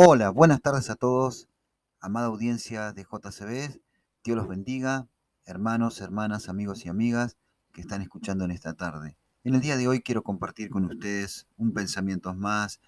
Hola, 0.00 0.30
buenas 0.30 0.62
tardes 0.62 0.90
a 0.90 0.94
todos, 0.94 1.48
amada 1.98 2.28
audiencia 2.28 2.92
de 2.92 3.02
JCB. 3.02 3.80
Dios 4.22 4.36
los 4.36 4.46
bendiga, 4.46 5.08
hermanos, 5.44 6.00
hermanas, 6.00 6.48
amigos 6.48 6.86
y 6.86 6.88
amigas 6.88 7.36
que 7.72 7.80
están 7.80 8.00
escuchando 8.00 8.44
en 8.44 8.52
esta 8.52 8.74
tarde. 8.74 9.16
En 9.42 9.56
el 9.56 9.60
día 9.60 9.76
de 9.76 9.88
hoy 9.88 10.00
quiero 10.00 10.22
compartir 10.22 10.70
con 10.70 10.84
ustedes 10.84 11.48
un 11.56 11.72
pensamiento 11.74 12.32
más 12.32 12.80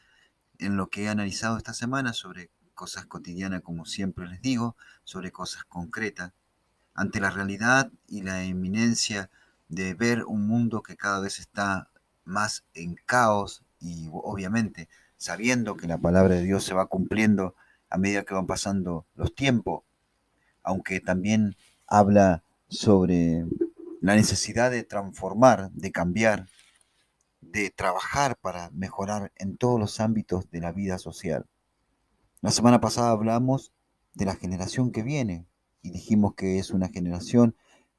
en 0.60 0.76
lo 0.76 0.88
que 0.88 1.02
he 1.02 1.08
analizado 1.08 1.56
esta 1.56 1.74
semana 1.74 2.12
sobre 2.12 2.48
cosas 2.74 3.06
cotidianas, 3.06 3.62
como 3.62 3.86
siempre 3.86 4.28
les 4.28 4.40
digo, 4.40 4.76
sobre 5.02 5.32
cosas 5.32 5.64
concretas, 5.64 6.32
ante 6.94 7.18
la 7.18 7.30
realidad 7.30 7.90
y 8.06 8.22
la 8.22 8.44
eminencia 8.44 9.30
de 9.68 9.94
ver 9.94 10.22
un 10.26 10.46
mundo 10.46 10.84
que 10.84 10.96
cada 10.96 11.18
vez 11.18 11.40
está 11.40 11.90
más 12.22 12.62
en 12.72 12.94
caos 13.04 13.64
y 13.80 14.08
obviamente 14.12 14.88
sabiendo 15.20 15.76
que 15.76 15.86
la 15.86 15.98
palabra 15.98 16.36
de 16.36 16.44
Dios 16.44 16.64
se 16.64 16.72
va 16.72 16.86
cumpliendo 16.86 17.54
a 17.90 17.98
medida 17.98 18.24
que 18.24 18.32
van 18.32 18.46
pasando 18.46 19.06
los 19.14 19.34
tiempos, 19.34 19.82
aunque 20.62 20.98
también 20.98 21.56
habla 21.86 22.42
sobre 22.68 23.44
la 24.00 24.14
necesidad 24.14 24.70
de 24.70 24.82
transformar, 24.82 25.70
de 25.72 25.92
cambiar, 25.92 26.48
de 27.42 27.68
trabajar 27.68 28.38
para 28.38 28.70
mejorar 28.70 29.30
en 29.36 29.58
todos 29.58 29.78
los 29.78 30.00
ámbitos 30.00 30.50
de 30.50 30.60
la 30.60 30.72
vida 30.72 30.96
social. 30.96 31.44
La 32.40 32.50
semana 32.50 32.80
pasada 32.80 33.10
hablamos 33.10 33.74
de 34.14 34.24
la 34.24 34.36
generación 34.36 34.90
que 34.90 35.02
viene 35.02 35.44
y 35.82 35.90
dijimos 35.90 36.34
que 36.34 36.58
es 36.58 36.70
una 36.70 36.88
generación 36.88 37.54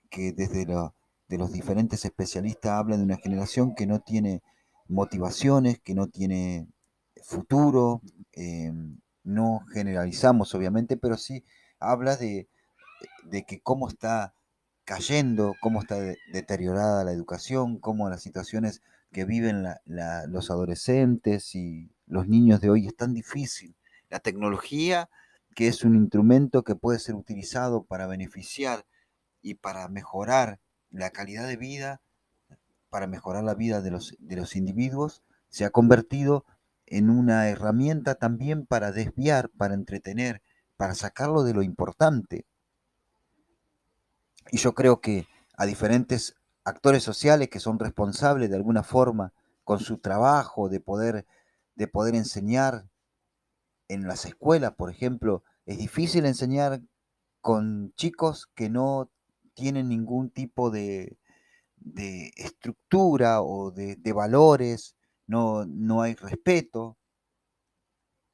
que 0.10 0.34
desde 0.34 0.66
de 0.66 1.38
los 1.38 1.52
diferentes 1.52 2.04
especialistas 2.04 2.72
hablan 2.72 2.98
de 2.98 3.06
una 3.06 3.18
generación 3.18 3.76
que 3.76 3.86
no 3.86 4.00
tiene 4.00 4.42
motivaciones, 4.88 5.80
que 5.80 5.94
no 5.94 6.08
tiene 6.08 6.68
futuro, 7.24 8.02
em, 8.34 8.98
no 9.24 9.66
generalizamos 9.72 10.54
obviamente, 10.56 10.98
pero 10.98 11.18
sí 11.18 11.44
habla 11.80 12.16
de, 12.16 12.48
que 13.48 13.62
cómo 13.62 13.88
está 13.88 14.34
cayendo, 14.86 15.56
cómo 15.62 15.82
está 15.82 15.96
deteriorada 16.32 17.04
la 17.04 17.12
educación, 17.12 17.80
cómo 17.80 18.10
las 18.10 18.22
situaciones 18.22 18.82
que 19.12 19.26
viven 19.26 19.66
los 19.86 20.52
adolescentes 20.52 21.56
y 21.56 21.92
los 22.08 22.28
niños 22.28 22.62
de 22.62 22.70
hoy 22.70 22.88
es 22.88 22.96
tan 22.96 23.14
difícil. 23.14 23.76
La 24.10 24.20
tecnología, 24.20 25.10
que 25.56 25.68
es 25.68 25.84
un 25.84 25.96
instrumento 25.96 26.64
que 26.64 26.76
puede 26.76 27.00
ser 27.00 27.16
utilizado 27.16 27.84
para 27.84 28.08
beneficiar 28.08 28.86
y 29.42 29.56
para 29.56 29.88
mejorar 29.88 30.60
la 30.90 31.10
calidad 31.10 31.48
de 31.48 31.58
vida, 31.58 32.02
para 32.90 33.08
mejorar 33.08 33.44
la 33.44 33.56
vida 33.56 33.82
de 33.82 33.92
los, 33.92 34.16
de 34.20 34.36
los 34.36 34.56
individuos, 34.56 35.24
se 35.50 35.66
ha 35.66 35.70
convertido 35.70 36.46
en 36.92 37.10
una 37.10 37.48
herramienta 37.48 38.16
también 38.16 38.66
para 38.66 38.92
desviar, 38.92 39.50
para 39.50 39.74
entretener, 39.74 40.42
para 40.76 40.94
sacarlo 40.94 41.44
de 41.44 41.54
lo 41.54 41.64
importante. 41.64 42.46
Y 44.52 44.58
yo 44.58 44.76
creo 44.76 45.00
que 45.00 45.26
a 45.56 45.66
diferentes 45.66 46.36
actores 46.66 47.02
sociales 47.02 47.50
que 47.50 47.62
son 47.62 47.80
responsables 47.80 48.50
de 48.50 48.58
alguna 48.58 48.84
forma 48.84 49.34
con 49.64 49.80
su 49.80 50.00
trabajo 50.00 50.68
de 50.68 50.82
poder, 50.82 51.26
de 51.76 51.88
poder 51.88 52.14
enseñar 52.14 52.90
en 53.88 54.08
las 54.08 54.26
escuelas, 54.26 54.74
por 54.76 54.92
ejemplo, 54.92 55.44
es 55.66 55.78
difícil 55.78 56.26
enseñar 56.26 56.82
con 57.40 57.94
chicos 57.96 58.50
que 58.54 58.70
no 58.70 59.10
tienen 59.54 59.88
ningún 59.88 60.30
tipo 60.30 60.70
de, 60.70 61.18
de 61.78 62.34
estructura 62.36 63.42
o 63.42 63.72
de, 63.72 64.14
valores, 64.14 64.98
no, 65.32 65.66
no 65.66 66.02
hay 66.02 66.14
respeto. 66.16 66.98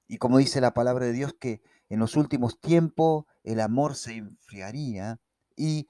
Y 0.08 0.18
como 0.18 0.40
dice 0.40 0.60
la 0.62 0.74
palabra 0.74 1.06
de 1.06 1.14
Dios, 1.14 1.36
que 1.40 1.62
en 1.90 2.00
los 2.00 2.16
últimos 2.16 2.60
tiempos 2.60 3.26
el 3.44 3.60
amor 3.60 3.96
se 3.96 4.16
enfriaría 4.16 5.20
y 5.56 5.88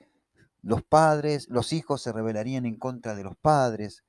los 0.61 0.83
padres, 0.83 1.47
los 1.47 1.71
hijos 1.71 2.01
se 2.01 2.11
rebelarían 2.11 2.65
en 2.65 2.75
contra 2.75 3.15
de 3.15 3.23
los 3.23 3.37
padres. 3.37 4.03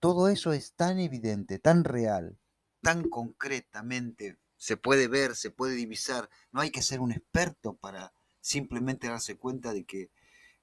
Todo 0.00 0.28
eso 0.28 0.54
es 0.54 0.72
tan 0.72 0.98
evidente, 0.98 1.58
tan 1.58 1.84
real, 1.84 2.38
tan 2.80 3.02
concretamente 3.06 4.38
se 4.56 4.78
puede 4.78 5.06
ver, 5.06 5.36
se 5.36 5.50
puede 5.50 5.74
divisar. 5.74 6.30
No 6.50 6.62
hay 6.62 6.70
que 6.70 6.80
ser 6.80 7.00
un 7.00 7.12
experto 7.12 7.74
para 7.74 8.14
simplemente 8.40 9.08
darse 9.08 9.36
cuenta 9.36 9.74
de 9.74 9.84
que 9.84 10.10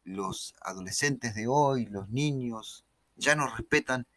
los 0.03 0.55
adolescentes 0.61 1.35
de 1.35 1.47
hoy, 1.47 1.85
los 1.85 2.09
niños, 2.09 2.85
ya 3.16 3.35
no 3.35 3.47
respetan 3.55 4.07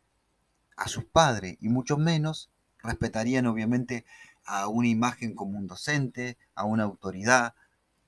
a 0.79 0.89
sus 0.89 1.05
padres 1.05 1.59
y 1.61 1.69
mucho 1.69 1.99
menos 1.99 2.51
respetarían 2.79 3.47
obviamente 3.47 4.07
a 4.45 4.69
una 4.69 4.89
imagen 4.89 5.35
como 5.35 5.59
un 5.59 5.67
docente, 5.67 6.39
a 6.55 6.65
una 6.65 6.85
autoridad. 6.85 7.55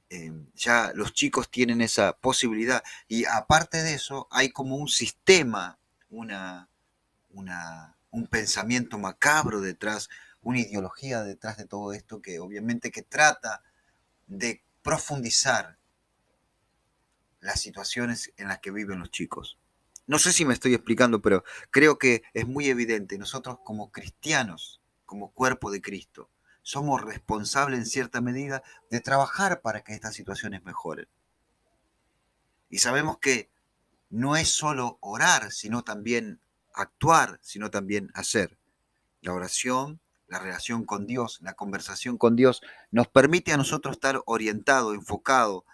Em, 0.08 0.46
ya 0.54 0.92
los 0.94 1.12
chicos 1.12 1.50
tienen 1.50 1.80
esa 1.80 2.14
posibilidad 2.14 2.82
y 3.08 3.26
aparte 3.26 3.82
de 3.82 3.94
eso 3.94 4.26
hay 4.30 4.50
como 4.50 4.76
un 4.76 4.88
sistema, 4.88 5.78
una, 6.08 6.68
una, 7.30 7.96
un 8.10 8.26
pensamiento 8.26 8.98
macabro 8.98 9.60
detrás, 9.60 10.08
una 10.42 10.60
ideología 10.60 11.22
detrás 11.22 11.58
de 11.58 11.66
todo 11.66 11.92
esto 11.92 12.22
que 12.22 12.40
obviamente 12.40 12.90
que 12.90 13.02
trata 13.02 13.62
de 14.26 14.62
profundizar 14.82 15.76
las 17.40 17.60
situaciones 17.60 18.32
en 18.36 18.48
las 18.48 18.60
que 18.60 18.70
viven 18.70 19.00
los 19.00 19.10
chicos. 19.10 19.59
No 20.10 20.18
sé 20.18 20.32
si 20.32 20.44
me 20.44 20.54
estoy 20.54 20.74
explicando, 20.74 21.22
pero 21.22 21.44
creo 21.70 21.96
que 21.96 22.24
es 22.34 22.44
muy 22.44 22.66
evidente. 22.66 23.16
Nosotros 23.16 23.58
como 23.62 23.92
cristianos, 23.92 24.80
como 25.06 25.30
cuerpo 25.30 25.70
de 25.70 25.80
Cristo, 25.80 26.28
somos 26.62 27.00
responsables 27.00 27.78
en 27.78 27.86
cierta 27.86 28.20
medida 28.20 28.64
de 28.90 28.98
trabajar 29.00 29.60
para 29.60 29.84
que 29.84 29.94
estas 29.94 30.16
situaciones 30.16 30.64
mejoren. 30.64 31.06
Y 32.70 32.78
sabemos 32.78 33.18
que 33.18 33.50
no 34.08 34.34
es 34.34 34.48
solo 34.48 34.98
orar, 35.00 35.52
sino 35.52 35.84
también 35.84 36.40
actuar, 36.74 37.38
sino 37.40 37.70
también 37.70 38.10
hacer. 38.12 38.58
La 39.20 39.32
oración, 39.32 40.00
la 40.26 40.40
relación 40.40 40.86
con 40.86 41.06
Dios, 41.06 41.38
la 41.40 41.54
conversación 41.54 42.18
con 42.18 42.34
Dios, 42.34 42.62
nos 42.90 43.06
permite 43.06 43.52
a 43.52 43.56
nosotros 43.56 43.92
estar 43.92 44.20
orientado, 44.26 44.92
enfocado, 44.92 45.64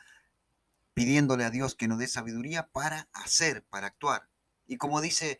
pidiéndole 0.96 1.44
a 1.44 1.50
Dios 1.50 1.74
que 1.74 1.88
nos 1.88 1.98
dé 1.98 2.08
sabiduría 2.08 2.68
para 2.68 3.06
hacer, 3.12 3.62
para 3.64 3.88
actuar. 3.88 4.30
Y 4.66 4.78
como 4.78 5.02
dice 5.02 5.38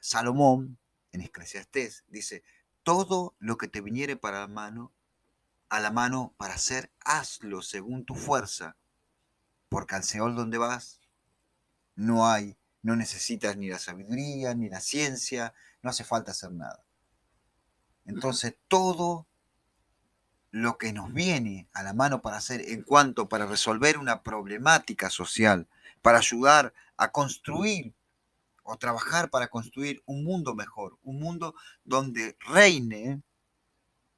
Salomón 0.00 0.78
en 1.12 1.20
Eclesiastés, 1.20 2.04
dice, 2.08 2.42
todo 2.82 3.36
lo 3.38 3.58
que 3.58 3.68
te 3.68 3.82
viniere 3.82 4.16
para 4.16 4.40
la 4.40 4.48
mano, 4.48 4.90
a 5.68 5.80
la 5.80 5.90
mano 5.90 6.32
para 6.38 6.54
hacer, 6.54 6.90
hazlo 7.04 7.60
según 7.60 8.06
tu 8.06 8.14
fuerza, 8.14 8.78
porque 9.68 9.96
al 9.96 10.02
Seol 10.02 10.34
donde 10.34 10.56
vas 10.56 11.02
no 11.94 12.26
hay, 12.26 12.56
no 12.80 12.96
necesitas 12.96 13.58
ni 13.58 13.68
la 13.68 13.78
sabiduría, 13.78 14.54
ni 14.54 14.70
la 14.70 14.80
ciencia, 14.80 15.52
no 15.82 15.90
hace 15.90 16.04
falta 16.04 16.30
hacer 16.30 16.52
nada. 16.52 16.82
Entonces 18.06 18.56
todo 18.66 19.26
lo 20.52 20.76
que 20.76 20.92
nos 20.92 21.12
viene 21.12 21.66
a 21.72 21.82
la 21.82 21.94
mano 21.94 22.20
para 22.20 22.36
hacer 22.36 22.60
en 22.60 22.82
cuanto 22.82 23.28
para 23.28 23.46
resolver 23.46 23.98
una 23.98 24.22
problemática 24.22 25.10
social, 25.10 25.66
para 26.02 26.18
ayudar 26.18 26.74
a 26.98 27.10
construir 27.10 27.94
o 28.62 28.76
trabajar 28.76 29.30
para 29.30 29.48
construir 29.48 30.02
un 30.04 30.22
mundo 30.22 30.54
mejor, 30.54 30.98
un 31.02 31.18
mundo 31.18 31.54
donde 31.84 32.36
reine 32.40 33.22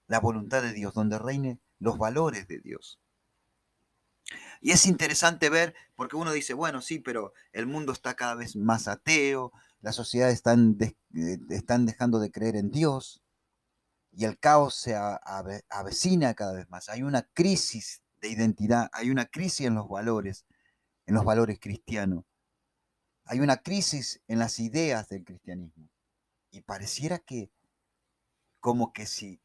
la 0.08 0.20
voluntad 0.20 0.60
de 0.60 0.72
Dios, 0.72 0.92
donde 0.92 1.18
reine 1.18 1.60
los 1.78 1.96
valores 1.96 2.46
de 2.48 2.58
Dios. 2.58 3.00
Y 4.60 4.72
es 4.72 4.86
interesante 4.86 5.50
ver, 5.50 5.74
porque 5.94 6.16
uno 6.16 6.32
dice, 6.32 6.52
bueno, 6.52 6.82
sí, 6.82 6.98
pero 6.98 7.32
el 7.52 7.66
mundo 7.66 7.92
está 7.92 8.14
cada 8.14 8.34
vez 8.34 8.56
más 8.56 8.88
ateo, 8.88 9.52
las 9.80 9.94
sociedades 9.94 10.34
están, 10.34 10.76
eh, 10.80 10.94
están 11.50 11.86
dejando 11.86 12.18
de 12.18 12.30
creer 12.30 12.56
en 12.56 12.70
Dios, 12.70 13.22
y 14.16 14.24
el 14.24 14.38
caos 14.38 14.76
se 14.76 14.94
avecina 15.68 16.34
cada 16.34 16.52
vez 16.52 16.70
más. 16.70 16.88
Hay 16.88 17.02
una 17.02 17.22
crisis 17.22 18.02
de 18.20 18.28
identidad, 18.28 18.88
hay 18.92 19.10
una 19.10 19.26
crisis 19.26 19.66
en 19.66 19.74
los 19.74 19.88
valores, 19.88 20.44
en 21.06 21.14
los 21.14 21.24
valores 21.24 21.58
cristianos. 21.60 22.24
Hay 23.24 23.40
una 23.40 23.56
crisis 23.56 24.20
en 24.28 24.38
las 24.38 24.60
ideas 24.60 25.08
del 25.08 25.24
cristianismo. 25.24 25.88
Y 26.50 26.60
pareciera 26.60 27.18
que 27.18 27.50
como 28.60 28.92
que 28.92 29.06
si 29.06 29.40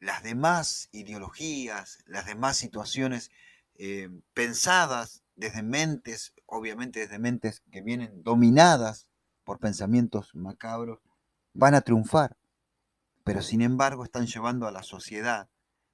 las 0.00 0.22
demás 0.22 0.88
ideologías, 0.92 1.98
las 2.06 2.26
demás 2.26 2.56
situaciones 2.56 3.30
eh, 3.76 4.10
pensadas 4.34 5.22
desde 5.34 5.62
mentes, 5.62 6.34
obviamente 6.44 7.00
desde 7.00 7.18
mentes 7.18 7.62
que 7.70 7.80
vienen 7.80 8.22
dominadas 8.22 9.06
por 9.44 9.58
pensamientos 9.58 10.34
macabros, 10.34 11.00
van 11.54 11.74
a 11.74 11.80
triunfar 11.80 12.36
pero 13.24 13.42
sin 13.42 13.62
embargo 13.62 14.04
están 14.04 14.26
llevando 14.26 14.66
a 14.66 14.72
la 14.72 14.82
sociedad 14.82 15.48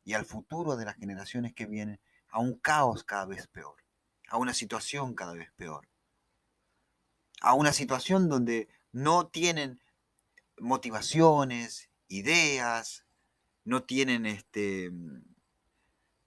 y 0.05 0.15
al 0.15 0.25
futuro 0.25 0.77
de 0.77 0.85
las 0.85 0.97
generaciones 0.97 1.53
que 1.55 1.67
vienen 1.67 2.01
a 2.31 2.41
un 2.41 2.59
caos 2.59 3.05
cada 3.05 3.27
vez 3.27 3.47
peor, 3.49 3.77
a 4.29 4.39
una 4.39 4.55
situación 4.55 5.15
cada 5.15 5.35
vez 5.35 5.51
peor, 5.57 5.89
a 7.41 7.55
una 7.55 7.73
situación 7.73 8.29
donde 8.29 8.69
no 8.93 9.29
tienen 9.29 9.81
motivaciones, 10.59 11.91
ideas, 12.09 13.05
no 13.65 13.85
tienen 13.85 14.27
este, 14.27 14.91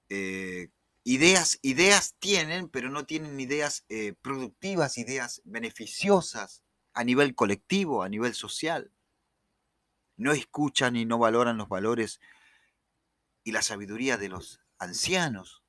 eh, 0.10 0.70
ideas, 1.04 1.60
ideas 1.62 2.16
tienen, 2.20 2.70
pero 2.70 2.90
no 2.90 3.06
tienen 3.06 3.40
ideas 3.40 3.86
eh, 3.90 4.14
productivas, 4.22 4.98
ideas 4.98 5.42
beneficiosas 5.44 6.64
a 6.94 7.04
nivel 7.04 7.36
colectivo, 7.36 8.04
a 8.04 8.10
nivel 8.10 8.34
social. 8.34 8.92
No 10.22 10.34
escuchan 10.34 10.96
y 10.96 11.04
no 11.04 11.18
valoran 11.18 11.58
los 11.58 11.68
valores 11.68 12.22
y 13.44 13.54
la 13.54 13.64
sabiduría 13.64 14.18
de 14.18 14.30
los 14.30 14.62
ancianos. 14.78 15.64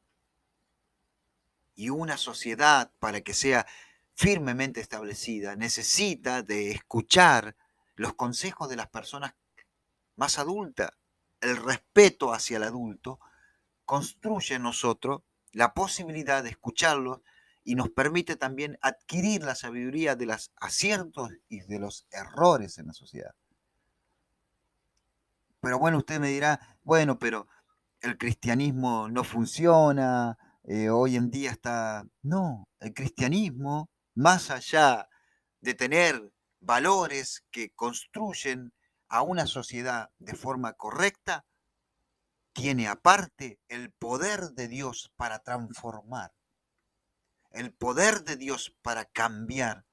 Y 1.75 1.89
una 1.89 2.19
sociedad, 2.19 2.93
para 2.99 3.23
que 3.23 3.33
sea 3.33 3.67
firmemente 4.13 4.83
establecida, 4.83 5.57
necesita 5.57 6.43
de 6.43 6.71
escuchar 6.71 7.57
los 7.95 8.13
consejos 8.13 8.69
de 8.69 8.77
las 8.77 8.89
personas 8.91 9.35
más 10.17 10.39
adultas. 10.39 10.91
El 11.41 11.57
respeto 11.57 12.35
hacia 12.35 12.59
el 12.59 12.65
adulto 12.65 13.21
construye 13.87 14.57
en 14.57 14.65
nosotros 14.65 15.23
la 15.53 15.73
posibilidad 15.73 16.43
de 16.43 16.51
escucharlos 16.51 17.23
y 17.65 17.75
nos 17.75 17.89
permite 17.89 18.37
también 18.37 18.79
adquirir 18.83 19.45
la 19.45 19.55
sabiduría 19.55 20.15
de 20.15 20.27
los 20.27 20.53
aciertos 20.57 21.31
y 21.49 21.61
de 21.61 21.79
los 21.79 22.07
errores 22.11 22.77
en 22.77 22.89
la 22.89 22.93
sociedad. 22.93 23.35
Pero 25.63 25.79
bueno, 25.79 25.99
usted 25.99 26.19
me 26.19 26.29
dirá, 26.29 26.59
bueno, 26.83 27.21
pero 27.21 27.47
el 28.01 28.19
cristianismo 28.19 29.09
no 29.09 29.23
funciona, 29.23 30.37
eh, 30.65 30.91
hoy 30.91 31.15
en 31.15 31.31
día 31.31 31.53
está... 31.53 32.05
No, 32.21 32.69
el 32.81 32.93
cristianismo, 32.93 33.89
más 34.13 34.51
allá 34.51 35.09
de 35.61 35.75
tener 35.75 36.33
valores 36.59 37.45
que 37.53 37.71
construyen 37.75 38.73
a 39.09 39.23
una 39.23 39.47
sociedad 39.47 40.11
de 40.19 40.35
forma 40.35 40.73
correcta, 40.73 41.47
tiene 42.53 42.89
aparte 42.89 43.61
el 43.69 43.93
poder 43.93 44.51
de 44.55 44.67
Dios 44.67 45.13
para 45.17 45.39
transformar, 45.45 46.33
el 47.53 47.73
poder 47.73 48.25
de 48.25 48.35
Dios 48.35 48.77
para 48.83 49.05
cambiar, 49.05 49.87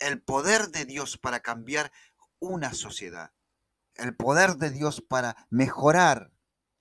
el 0.00 0.20
poder 0.20 0.70
de 0.70 0.84
Dios 0.84 1.16
para 1.16 1.38
cambiar 1.38 1.92
una 2.40 2.74
sociedad, 2.74 3.30
el 3.96 4.14
poder 4.16 4.56
de 4.56 4.70
Dios 4.70 5.00
para 5.00 5.46
mejorar 5.50 6.32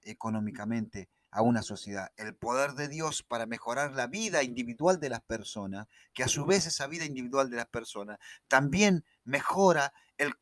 económicamente 0.04 1.10
a 1.32 1.42
una 1.42 1.62
sociedad, 1.62 2.12
el 2.18 2.36
poder 2.36 2.74
de 2.74 2.90
Dios 2.90 3.24
para 3.24 3.46
mejorar 3.46 3.94
la 3.94 4.08
vida 4.08 4.44
individual 4.44 5.00
de 5.00 5.10
las 5.10 5.22
personas, 5.22 5.88
que 6.14 6.24
a 6.24 6.28
su 6.28 6.46
vez 6.46 6.66
esa 6.66 6.88
vida 6.88 7.06
individual 7.06 7.50
de 7.50 7.56
las 7.58 7.68
personas 7.68 8.20
también 8.50 9.06
mejora 9.24 9.94
el 10.18 10.34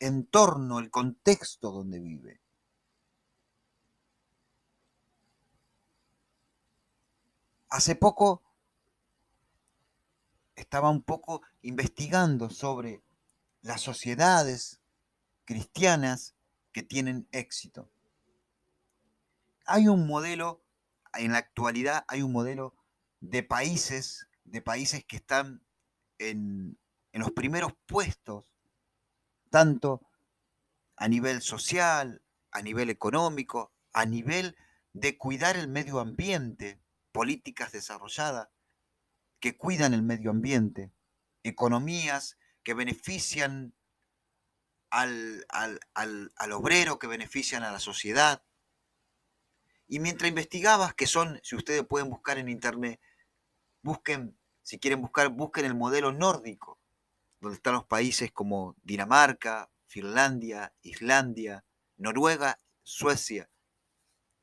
entorno, 0.00 0.80
el 0.80 0.90
contexto 0.90 1.70
donde 1.70 2.00
vive. 2.00 2.40
Hace 7.68 7.94
poco 7.94 8.42
estaba 10.56 10.90
un 10.90 11.02
poco 11.02 11.42
investigando 11.62 12.50
sobre 12.50 13.02
las 13.62 13.80
sociedades 13.80 14.81
cristianas 15.44 16.34
que 16.72 16.82
tienen 16.82 17.28
éxito. 17.32 17.90
Hay 19.66 19.88
un 19.88 20.06
modelo, 20.06 20.62
en 21.14 21.32
la 21.32 21.38
actualidad 21.38 22.04
hay 22.08 22.22
un 22.22 22.32
modelo 22.32 22.74
de 23.20 23.42
países, 23.42 24.28
de 24.44 24.60
países 24.60 25.04
que 25.04 25.16
están 25.16 25.62
en, 26.18 26.78
los 27.12 27.30
primeros 27.32 27.72
puestos, 27.86 28.46
tanto 29.50 30.00
a 30.96 31.08
nivel 31.08 31.42
social, 31.42 32.22
a 32.50 32.62
nivel 32.62 32.90
económico, 32.90 33.72
a 33.92 34.06
nivel 34.06 34.56
de 34.92 35.18
cuidar 35.18 35.56
el 35.56 35.68
medio 35.68 36.00
ambiente, 36.00 36.80
políticas 37.12 37.72
desarrolladas 37.72 38.48
que 39.40 39.56
cuidan 39.56 39.92
el 39.92 40.02
medio 40.02 40.30
ambiente, 40.30 40.90
economías 41.42 42.38
que 42.62 42.74
benefician 42.74 43.74
al, 44.92 45.46
al, 45.94 46.52
obrero, 46.52 46.98
que 46.98 47.06
benefician 47.06 47.62
a 47.62 47.72
la 47.72 47.80
sociedad, 47.80 48.42
y 49.88 50.00
mientras 50.00 50.28
investigabas, 50.28 50.94
que 50.94 51.06
son, 51.06 51.40
si 51.42 51.56
ustedes 51.56 51.84
pueden 51.84 52.10
buscar 52.10 52.38
en 52.38 52.48
internet, 52.48 53.00
busquen, 53.82 54.38
si 54.62 54.78
quieren 54.78 55.00
buscar, 55.00 55.30
busquen 55.30 55.64
el 55.64 55.74
modelo 55.74 56.12
nórdico, 56.12 56.78
donde 57.40 57.56
están 57.56 57.74
los 57.74 57.86
países 57.86 58.32
como 58.32 58.76
Dinamarca, 58.82 59.70
Finlandia, 59.86 60.74
Islandia, 60.82 61.64
Noruega, 61.96 62.60
Suecia, 62.82 63.50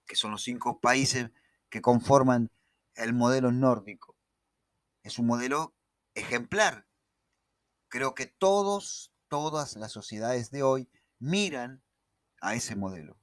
que 0.06 0.16
son 0.16 0.32
los 0.32 0.44
cinco 0.44 0.80
países 0.80 1.30
que 1.70 1.82
conforman 1.82 2.50
el 2.96 3.14
modelo 3.14 3.52
nórdico. 3.52 4.18
Es 5.04 5.20
un 5.20 5.28
modelo 5.28 5.76
ejemplar. 6.16 6.88
Creo 7.88 8.14
que 8.14 8.26
todos, 8.26 9.12
todas 9.30 9.76
las 9.78 9.92
sociedades 9.92 10.52
de 10.52 10.64
hoy 10.64 10.90
miran 11.20 11.82
a 12.42 12.56
ese 12.56 12.76
modelo. 12.76 13.18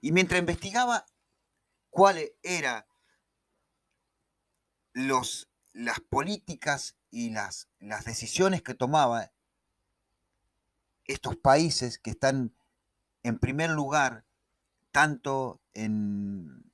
Y 0.00 0.12
mientras 0.12 0.40
investigaba, 0.40 1.04
cuáles 1.90 2.32
eran 2.42 2.84
las 4.92 6.00
políticas 6.08 6.96
y 7.10 7.30
las, 7.30 7.68
las 7.78 8.04
decisiones 8.04 8.62
que 8.62 8.74
tomaban 8.74 9.30
estos 11.04 11.36
países 11.36 11.98
que 11.98 12.10
están 12.10 12.54
en 13.22 13.38
primer 13.38 13.70
lugar 13.70 14.24
tanto 14.92 15.60
en, 15.74 16.72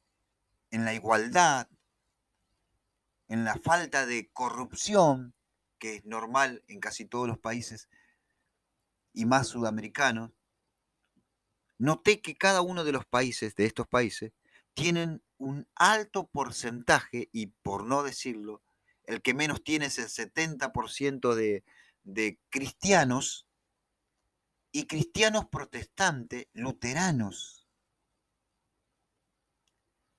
en, 0.70 0.84
la 0.84 0.94
igualdad, 0.94 1.68
en 3.28 3.44
la 3.44 3.56
falta 3.56 4.06
de 4.06 4.30
corrupción, 4.32 5.34
que 5.78 5.96
es 5.96 6.04
normal 6.04 6.64
en 6.68 6.80
casi 6.80 7.04
todos 7.04 7.28
los 7.28 7.38
países 7.38 7.88
y 9.14 9.24
más 9.24 9.48
sudamericanos, 9.48 10.32
noté 11.78 12.20
que 12.20 12.36
cada 12.36 12.60
uno 12.60 12.84
de 12.84 12.92
los 12.92 13.06
países, 13.06 13.54
de 13.54 13.64
estos 13.64 13.86
países, 13.86 14.32
tienen 14.74 15.22
un 15.38 15.66
alto 15.76 16.26
porcentaje, 16.26 17.28
y 17.32 17.46
por 17.46 17.84
no 17.84 18.02
decirlo, 18.02 18.62
el 19.04 19.22
que 19.22 19.34
menos 19.34 19.62
tiene 19.62 19.86
es 19.86 19.98
el 19.98 20.08
70% 20.08 21.34
de, 21.34 21.64
de 22.02 22.38
cristianos 22.50 23.46
y 24.72 24.86
cristianos 24.86 25.46
protestantes 25.46 26.48
luteranos. 26.52 27.68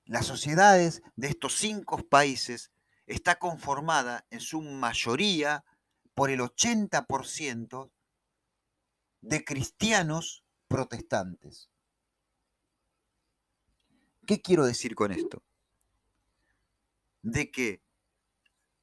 Las 0.06 0.24
sociedades 0.24 1.02
de 1.16 1.28
estos 1.28 1.54
cinco 1.54 1.98
países 1.98 2.70
está 3.06 3.38
conformada 3.38 4.24
en 4.30 4.40
su 4.40 4.62
mayoría 4.62 5.64
por 6.14 6.30
el 6.30 6.40
80% 6.40 7.90
de 9.26 9.44
cristianos 9.44 10.44
protestantes. 10.68 11.68
¿Qué 14.26 14.40
quiero 14.40 14.64
decir 14.64 14.94
con 14.94 15.12
esto? 15.12 15.42
De 17.22 17.50
que 17.50 17.82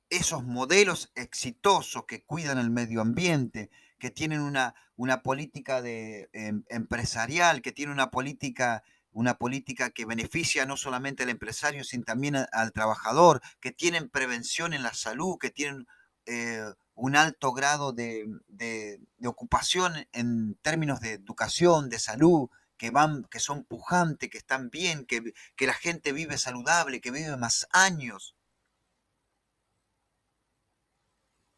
esos 0.10 0.44
modelos 0.44 1.12
exitosos 1.16 2.06
que 2.06 2.24
cuidan 2.24 2.58
el 2.58 2.70
medio 2.70 3.02
ambiente, 3.02 3.72
que 4.00 4.12
tienen 4.12 4.42
una, 4.42 4.76
una 4.96 5.24
política 5.24 5.82
de, 5.82 6.30
em, 6.34 6.64
empresarial, 6.70 7.62
que 7.62 7.72
tienen 7.72 7.94
una 7.94 8.12
política, 8.12 8.84
una 9.12 9.38
política 9.38 9.92
que 9.92 10.06
beneficia 10.06 10.66
no 10.66 10.76
solamente 10.78 11.24
al 11.24 11.30
empresario, 11.30 11.84
sino 11.84 12.04
también 12.04 12.36
al 12.36 12.74
trabajador, 12.74 13.42
que 13.60 13.72
tienen 13.72 14.10
prevención 14.10 14.74
en 14.74 14.84
la 14.84 14.94
salud, 14.94 15.38
que 15.40 15.52
tienen 15.52 15.88
eh, 16.26 16.66
un 16.96 17.16
alto 17.16 17.54
grado 17.54 17.92
de, 17.92 18.26
de, 18.48 19.00
ocupación 19.26 20.08
en 20.12 20.56
términos 20.62 21.00
de 21.00 21.14
educación, 21.14 21.90
de 21.90 22.00
salud, 22.00 22.50
que 22.78 22.92
van, 22.92 23.24
que 23.26 23.40
son 23.40 23.64
pujantes, 23.64 24.30
que 24.30 24.38
están 24.38 24.70
bien, 24.70 25.06
que, 25.06 25.34
que 25.56 25.68
la 25.68 25.74
gente 25.74 26.12
vive 26.12 26.38
saludable, 26.38 27.02
que 27.02 27.12
vive 27.12 27.36
más 27.38 27.68
años. 27.72 28.36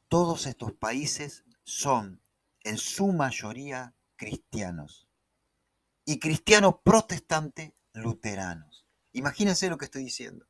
Todos 0.08 0.46
estos 0.46 0.72
países 0.74 1.44
son 1.63 2.22
en 2.62 2.77
su 2.77 3.08
mayoría 3.08 3.96
cristianos 4.15 5.08
y 6.06 6.20
cristianos 6.20 6.75
protestantes 6.84 7.74
luteranos. 7.94 8.86
Imagínense 9.12 9.70
lo 9.70 9.77
que 9.77 9.86
estoy 9.86 10.04
diciendo. 10.04 10.46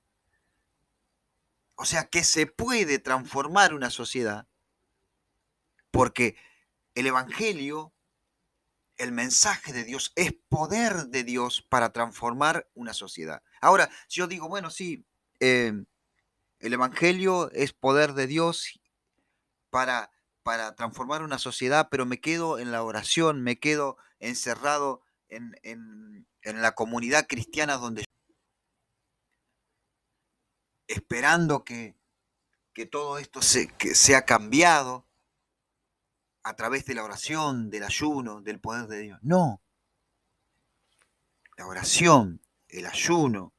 O 1.76 1.86
sea 1.86 2.06
que 2.08 2.24
se 2.24 2.46
puede 2.48 3.00
transformar 3.00 3.74
una 3.74 3.90
sociedad 3.90 4.48
porque 5.96 6.36
el 6.94 7.08
Evangelio 7.08 7.94
el 8.98 9.14
mensaje 9.14 9.72
de 9.72 9.86
Dios 9.86 10.12
es 10.16 10.34
poder 10.50 11.08
de 11.08 11.24
Dios 11.24 11.66
para 11.70 11.94
transformar 11.94 12.70
una 12.74 12.94
sociedad. 12.94 13.42
Ahora, 13.62 13.90
si 14.10 14.20
yo 14.20 14.28
digo, 14.28 14.50
bueno, 14.50 14.70
sí, 14.70 15.06
em, 15.40 15.86
el 16.60 16.74
Evangelio 16.74 17.50
es 17.52 17.72
poder 17.72 18.14
de 18.14 18.28
Dios 18.28 18.78
para, 19.70 20.12
para 20.44 20.76
transformar 20.76 21.24
una 21.24 21.40
sociedad, 21.40 21.88
pero 21.90 22.06
me 22.06 22.20
quedo 22.20 22.60
en 22.60 22.74
la 22.74 22.84
oración, 22.84 23.42
me 23.42 23.58
quedo 23.58 23.98
encerrado 24.20 25.02
en, 25.30 25.56
en 25.64 26.62
la 26.62 26.74
comunidad 26.74 27.26
cristiana 27.28 27.78
donde 27.78 28.04
esperando 30.88 31.64
que, 31.64 31.96
que 32.74 32.86
todo 32.86 33.18
esto 33.18 33.42
se, 33.42 33.70
que 33.78 33.96
sea 33.96 34.26
cambiado 34.26 35.05
a 36.46 36.56
través 36.56 36.86
de 36.86 36.94
la 36.94 37.04
oración, 37.04 37.72
del 37.72 37.84
ayuno, 37.84 38.40
del 38.40 38.60
poder 38.60 38.86
de 38.86 39.00
Dios. 39.00 39.20
No. 39.24 39.64
La 41.58 41.66
oración, 41.66 42.40
el 42.70 42.86
ayuno, 42.86 43.52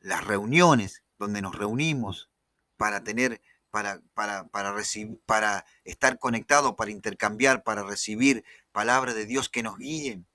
las 0.00 0.22
reuniones 0.22 1.02
donde 1.18 1.40
nos 1.40 1.56
reunimos 1.56 2.28
para 2.76 3.02
tener, 3.02 3.40
para, 3.70 4.02
para, 4.12 4.48
para, 4.48 4.72
recibir, 4.74 5.18
para 5.24 5.64
estar 5.84 6.18
conectados, 6.18 6.74
para 6.74 6.90
intercambiar, 6.90 7.62
para 7.62 7.82
recibir 7.82 8.44
palabras 8.70 9.14
de 9.14 9.24
Dios 9.24 9.48
que 9.48 9.62
nos 9.62 9.78
guíen, 9.78 10.26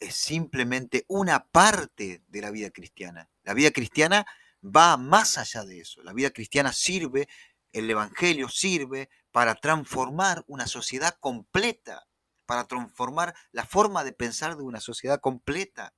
es 0.00 0.16
simplemente 0.16 1.04
una 1.06 1.46
parte 1.46 2.24
de 2.26 2.40
la 2.40 2.50
vida 2.50 2.70
cristiana. 2.70 3.30
La 3.44 3.54
vida 3.54 3.70
cristiana 3.70 4.26
va 4.64 4.96
más 4.96 5.38
allá 5.38 5.64
de 5.64 5.78
eso. 5.78 6.02
La 6.02 6.12
vida 6.12 6.30
cristiana 6.30 6.72
sirve, 6.72 7.28
el 7.72 7.90
Evangelio 7.90 8.48
sirve 8.48 9.08
para 9.32 9.54
transformar 9.54 10.44
una 10.46 10.66
sociedad 10.66 11.14
completa, 11.20 12.06
para 12.46 12.66
transformar 12.66 13.34
la 13.52 13.64
forma 13.66 14.04
de 14.04 14.12
pensar 14.12 14.56
de 14.56 14.62
una 14.62 14.80
sociedad 14.80 15.20
completa. 15.20 15.94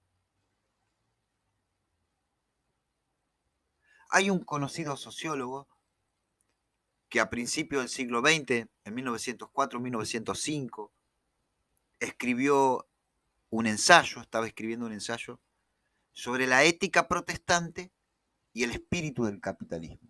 Hay 4.08 4.30
un 4.30 4.40
conocido 4.44 4.96
sociólogo 4.96 5.68
que 7.08 7.20
a 7.20 7.30
principios 7.30 7.82
del 7.82 7.88
siglo 7.88 8.20
XX, 8.20 8.68
en 8.84 8.96
1904-1905, 8.96 10.90
escribió 12.00 12.88
un 13.50 13.66
ensayo, 13.66 14.20
estaba 14.20 14.46
escribiendo 14.46 14.86
un 14.86 14.92
ensayo, 14.92 15.40
sobre 16.12 16.46
la 16.46 16.64
ética 16.64 17.08
protestante 17.08 17.92
y 18.52 18.64
el 18.64 18.72
espíritu 18.72 19.24
del 19.24 19.40
capitalismo. 19.40 20.09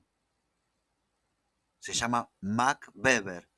Se 1.80 1.92
llama 1.92 2.30
Mac 2.40 2.90
Weber, 2.94 3.48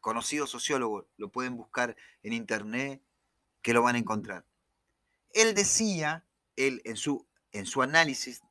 conocido 0.00 0.46
sociólogo, 0.46 1.08
lo 1.16 1.30
pueden 1.30 1.56
buscar 1.56 1.96
en 2.22 2.32
internet, 2.32 3.02
que 3.62 3.72
lo 3.72 3.82
van 3.82 3.96
a 3.96 3.98
encontrar. 3.98 4.46
Él 5.30 5.54
decía, 5.54 6.26
él 6.56 6.82
en 6.84 6.96
su, 6.96 7.26
en 7.52 7.66
su 7.66 7.82
análisis 7.82 8.42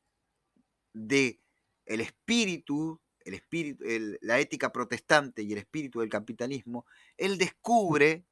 de 0.94 1.42
el 1.86 2.02
espíritu, 2.02 3.00
el 3.20 3.36
espíritu 3.36 3.84
la 4.22 4.40
ética 4.40 4.72
protestante 4.72 5.44
y 5.44 5.52
el 5.52 5.60
espíritu 5.60 6.00
del 6.00 6.10
capitalismo, 6.10 6.86
él 7.18 7.38
descubre 7.38 8.26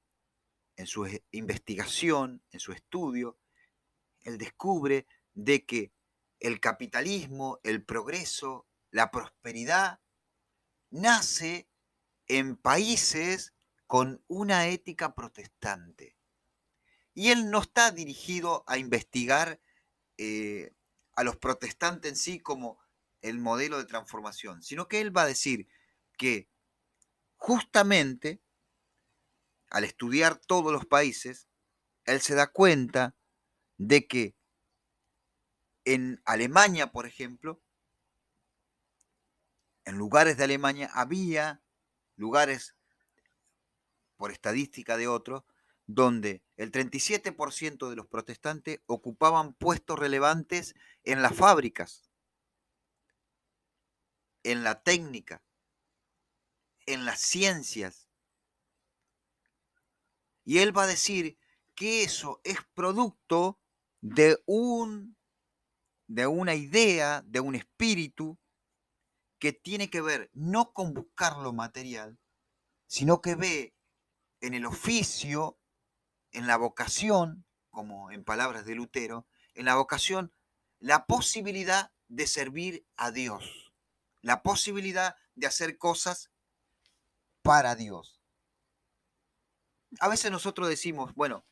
en 0.77 0.87
su 0.87 1.05
investigación, 1.31 2.41
en 2.51 2.59
su 2.59 2.71
estudio, 2.71 3.37
él 4.23 4.37
descubre 4.37 5.07
de 5.33 5.65
que 5.65 5.91
el 6.39 6.59
capitalismo, 6.59 7.59
el 7.63 7.83
progreso, 7.83 8.65
la 8.91 9.11
prosperidad, 9.11 9.99
nace 10.89 11.69
en 12.27 12.55
países 12.55 13.53
con 13.87 14.23
una 14.27 14.67
ética 14.67 15.15
protestante. 15.15 16.15
Y 17.13 17.29
él 17.29 17.49
no 17.49 17.61
está 17.61 17.91
dirigido 17.91 18.63
a 18.67 18.77
investigar 18.77 19.59
eh, 20.17 20.73
a 21.15 21.23
los 21.23 21.37
protestantes 21.37 22.11
en 22.11 22.15
sí 22.15 22.39
como 22.39 22.79
el 23.21 23.39
modelo 23.39 23.77
de 23.77 23.85
transformación, 23.85 24.61
sino 24.61 24.87
que 24.87 25.01
él 25.01 25.15
va 25.15 25.23
a 25.23 25.27
decir 25.27 25.67
que 26.17 26.49
justamente 27.35 28.41
al 29.69 29.83
estudiar 29.83 30.37
todos 30.37 30.71
los 30.71 30.85
países, 30.85 31.47
él 32.05 32.21
se 32.21 32.35
da 32.35 32.47
cuenta 32.47 33.15
de 33.77 34.07
que 34.07 34.35
en 35.85 36.21
Alemania, 36.25 36.91
por 36.91 37.05
ejemplo, 37.05 37.61
en 39.85 39.97
lugares 39.97 40.37
de 40.37 40.43
Alemania 40.43 40.89
había 40.93 41.61
lugares, 42.15 42.75
por 44.17 44.31
estadística 44.31 44.97
de 44.97 45.07
otros, 45.07 45.43
donde 45.87 46.43
el 46.57 46.71
37% 46.71 47.89
de 47.89 47.95
los 47.95 48.05
protestantes 48.05 48.81
ocupaban 48.85 49.53
puestos 49.53 49.97
relevantes 49.97 50.75
en 51.03 51.21
las 51.21 51.35
fábricas, 51.35 52.11
en 54.43 54.63
la 54.63 54.83
técnica, 54.83 55.41
en 56.85 57.05
las 57.05 57.21
ciencias. 57.21 58.07
Y 60.43 60.59
él 60.59 60.77
va 60.77 60.83
a 60.83 60.87
decir 60.87 61.37
que 61.73 62.03
eso 62.03 62.41
es 62.43 62.57
producto 62.73 63.59
de 64.01 64.41
un 64.45 65.17
de 66.09 66.25
una 66.25 66.55
idea, 66.55 67.23
de 67.27 67.39
un 67.39 67.53
espíritu 67.53 68.37
que 69.39 69.53
tiene 69.53 69.89
que 69.89 70.01
ver 70.01 70.29
no 70.33 70.73
con 70.73 70.93
buscar 70.93 71.37
lo 71.37 71.53
material, 71.53 72.19
sino 72.87 73.21
que 73.21 73.35
ve 73.35 73.75
en 74.41 74.53
el 74.53 74.65
oficio, 74.65 75.57
en 76.31 76.47
la 76.47 76.57
vocación, 76.57 77.45
como 77.69 78.11
en 78.11 78.23
palabras 78.23 78.65
de 78.65 78.75
Lutero, 78.75 79.27
en 79.53 79.65
la 79.65 79.75
vocación, 79.75 80.33
la 80.79 81.05
posibilidad 81.05 81.91
de 82.07 82.27
servir 82.27 82.85
a 82.95 83.11
Dios, 83.11 83.73
la 84.21 84.41
posibilidad 84.41 85.15
de 85.35 85.47
hacer 85.47 85.77
cosas 85.77 86.31
para 87.41 87.75
Dios. 87.75 88.21
A 89.99 90.07
veces 90.07 90.31
nosotros 90.31 90.67
decimos, 90.67 91.13
bueno, 91.15 91.45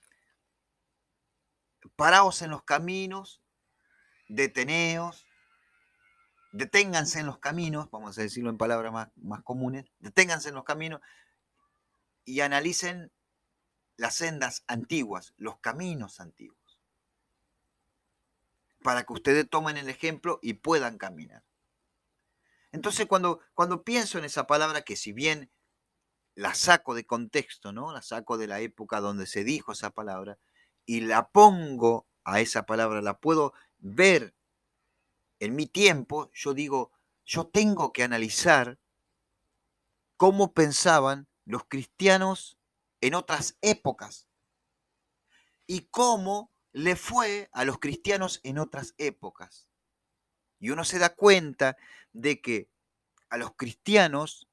paraos 1.96 2.42
en 2.42 2.52
los 2.52 2.64
caminos 2.64 3.42
deteneos, 4.28 5.27
deténganse 6.58 7.20
en 7.20 7.28
los 7.28 7.40
caminos, 7.40 7.90
vamos 7.92 8.18
a 8.18 8.22
decirlo 8.22 8.50
en 8.50 8.58
palabras 8.58 8.92
más, 8.92 9.10
más 9.16 9.44
comunes, 9.44 9.86
deténganse 10.00 10.50
en 10.50 10.56
los 10.56 10.64
caminos 10.64 11.02
y 12.26 12.42
analicen 12.42 13.12
las 13.96 14.16
sendas 14.16 14.64
antiguas, 14.68 15.34
los 15.38 15.60
caminos 15.60 16.20
antiguos, 16.20 16.80
para 18.84 19.04
que 19.04 19.14
ustedes 19.14 19.50
tomen 19.50 19.78
el 19.78 19.90
ejemplo 19.90 20.40
y 20.42 20.54
puedan 20.54 20.98
caminar. 20.98 21.44
Entonces, 22.72 23.06
cuando, 23.06 23.40
cuando 23.54 23.84
pienso 23.84 24.18
en 24.18 24.26
esa 24.26 24.46
palabra, 24.46 24.82
que 24.82 24.96
si 24.96 25.14
bien 25.14 25.50
la 26.36 26.54
saco 26.54 26.94
de 26.94 27.06
contexto, 27.06 27.72
¿no? 27.72 27.92
La 27.92 28.02
saco 28.02 28.38
de 28.38 28.48
la 28.48 28.60
época 28.60 29.00
donde 29.00 29.26
se 29.26 29.44
dijo 29.44 29.72
esa 29.72 29.90
palabra 29.90 30.38
y 30.86 31.02
la 31.02 31.30
pongo 31.30 32.08
a 32.24 32.40
esa 32.40 32.66
palabra, 32.66 33.02
la 33.02 33.20
puedo 33.20 33.54
ver 33.80 34.36
en 35.40 35.56
mi 35.56 35.68
tiempo, 35.68 36.32
yo 36.34 36.54
digo, 36.54 36.92
yo 37.26 37.48
tengo 37.48 37.94
que 37.94 38.04
analizar 38.04 38.80
cómo 40.18 40.54
pensaban 40.54 41.28
los 41.46 41.66
cristianos 41.66 42.58
en 43.02 43.14
otras 43.14 43.58
épocas 43.62 44.28
y 45.68 45.82
cómo 45.92 46.52
le 46.72 46.96
fue 46.96 47.50
a 47.52 47.66
los 47.66 47.80
cristianos 47.80 48.40
en 48.44 48.58
otras 48.58 48.96
épocas. 48.98 49.70
Y 50.60 50.72
uno 50.72 50.84
se 50.84 51.00
da 51.00 51.10
cuenta 51.10 51.78
de 52.14 52.42
que 52.42 52.70
a 53.30 53.38
los 53.38 53.56
cristianos 53.56 54.48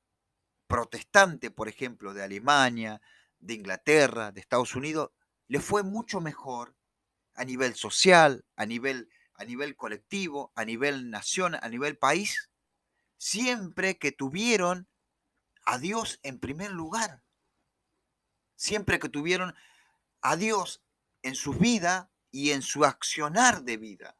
protestantes, 0.66 1.50
por 1.50 1.68
ejemplo, 1.68 2.14
de 2.14 2.22
Alemania, 2.22 3.00
de 3.38 3.54
Inglaterra, 3.54 4.32
de 4.32 4.40
Estados 4.40 4.74
Unidos, 4.74 5.10
le 5.48 5.60
fue 5.60 5.82
mucho 5.82 6.20
mejor 6.20 6.74
a 7.34 7.44
nivel 7.44 7.74
social, 7.74 8.44
a 8.56 8.66
nivel, 8.66 9.08
a 9.34 9.44
nivel 9.44 9.76
colectivo, 9.76 10.52
a 10.54 10.64
nivel 10.64 11.10
nación, 11.10 11.54
a 11.54 11.68
nivel 11.68 11.98
país, 11.98 12.50
siempre 13.18 13.98
que 13.98 14.12
tuvieron 14.12 14.88
a 15.64 15.78
Dios 15.78 16.20
en 16.22 16.38
primer 16.38 16.70
lugar. 16.70 17.22
Siempre 18.56 18.98
que 18.98 19.08
tuvieron 19.08 19.54
a 20.20 20.36
Dios 20.36 20.82
en 21.22 21.34
su 21.34 21.54
vida 21.54 22.10
y 22.30 22.50
en 22.50 22.62
su 22.62 22.84
accionar 22.84 23.62
de 23.62 23.76
vida. 23.76 24.16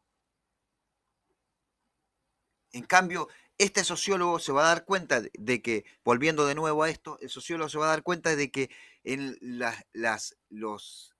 En 2.73 2.83
cambio, 2.85 3.28
este 3.56 3.85
sociólogo 3.85 4.40
se 4.40 4.52
va 4.52 4.64
a 4.64 4.75
dar 4.75 4.85
cuenta 4.85 5.21
de 5.21 5.62
que, 5.62 5.85
volviendo 6.04 6.47
de 6.47 6.56
nuevo 6.56 6.83
a 6.83 6.90
esto, 6.90 7.18
el 7.21 7.30
sociólogo 7.30 7.68
se 7.68 7.78
va 7.78 7.87
a 7.87 7.90
dar 7.90 8.02
cuenta 8.02 8.35
de 8.35 8.50
que 8.50 8.71
en 9.04 9.38
las, 9.40 9.87
las, 9.92 10.37
los 10.49 11.14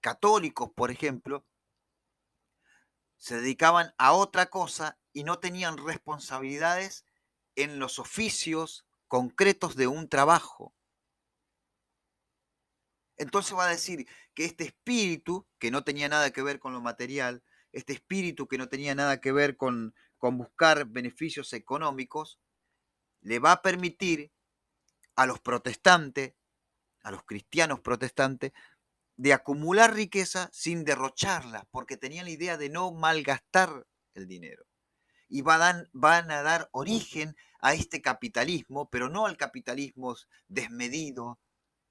católicos, 0.00 0.70
por 0.74 0.90
ejemplo, 0.90 1.44
se 3.24 3.40
dedicaban 3.40 3.94
a 3.96 4.12
otra 4.12 4.50
cosa 4.50 4.98
y 5.14 5.24
no 5.24 5.38
tenían 5.38 5.78
responsabilidades 5.78 7.06
en 7.56 7.78
los 7.78 7.98
oficios 7.98 8.84
concretos 9.08 9.76
de 9.76 9.86
un 9.86 10.10
trabajo. 10.10 10.74
Entonces 13.16 13.56
va 13.56 13.64
a 13.64 13.70
decir 13.70 14.06
que 14.34 14.44
este 14.44 14.64
espíritu, 14.64 15.48
que 15.58 15.70
no 15.70 15.84
tenía 15.84 16.06
nada 16.10 16.32
que 16.32 16.42
ver 16.42 16.58
con 16.58 16.74
lo 16.74 16.82
material, 16.82 17.42
este 17.72 17.94
espíritu 17.94 18.46
que 18.46 18.58
no 18.58 18.68
tenía 18.68 18.94
nada 18.94 19.22
que 19.22 19.32
ver 19.32 19.56
con, 19.56 19.94
con 20.18 20.36
buscar 20.36 20.84
beneficios 20.84 21.54
económicos, 21.54 22.38
le 23.22 23.38
va 23.38 23.52
a 23.52 23.62
permitir 23.62 24.32
a 25.16 25.24
los 25.24 25.40
protestantes, 25.40 26.34
a 27.02 27.10
los 27.10 27.24
cristianos 27.24 27.80
protestantes, 27.80 28.52
de 29.16 29.32
acumular 29.32 29.94
riqueza 29.94 30.48
sin 30.52 30.84
derrocharla, 30.84 31.66
porque 31.70 31.96
tenían 31.96 32.26
la 32.26 32.32
idea 32.32 32.56
de 32.56 32.68
no 32.68 32.92
malgastar 32.92 33.86
el 34.14 34.26
dinero. 34.26 34.64
Y 35.28 35.42
van, 35.42 35.88
van 35.92 36.30
a 36.30 36.42
dar 36.42 36.68
origen 36.72 37.36
a 37.60 37.74
este 37.74 38.02
capitalismo, 38.02 38.88
pero 38.90 39.08
no 39.08 39.26
al 39.26 39.36
capitalismo 39.36 40.16
desmedido, 40.48 41.38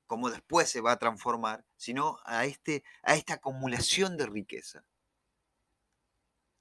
como 0.05 0.29
después 0.29 0.69
se 0.69 0.81
va 0.81 0.91
a 0.91 0.99
transformar, 0.99 1.65
sino 1.75 2.19
a, 2.25 2.45
este, 2.45 2.83
a 3.01 3.15
esta 3.15 3.35
acumulación 3.35 4.17
de 4.17 4.27
riqueza. 4.27 4.83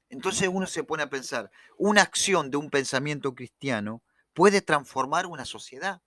Entonces 0.09 0.49
uno 0.53 0.67
se 0.67 0.85
pone 0.85 1.03
a 1.03 1.11
pensar, 1.11 1.51
una 1.77 2.03
acción 2.03 2.51
de 2.51 2.57
un 2.57 2.71
pensamiento 2.71 3.35
cristiano 3.35 4.03
puede 4.33 4.61
transformar 4.61 5.27
una 5.27 5.45
sociedad, 5.45 6.03